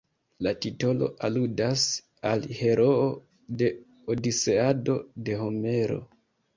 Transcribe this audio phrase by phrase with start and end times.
[0.45, 1.83] La titolo aludas
[2.31, 3.05] al heroo
[3.63, 3.71] de
[4.17, 6.05] "Odiseado" de Homero.